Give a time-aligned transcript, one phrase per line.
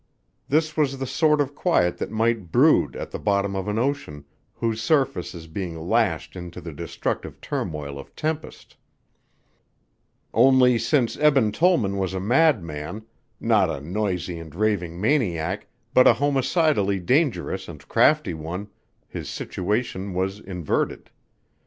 [0.49, 4.25] This was the sort of quiet that might brood at the bottom of an ocean
[4.55, 8.77] whose surface is being lashed into the destructive turmoil of tempest.
[10.33, 13.05] Only since Eben Tollman was a madman
[13.39, 18.69] not a noisy and raving maniac but a homicidally dangerous and crafty one
[19.07, 21.11] his situation was inverted.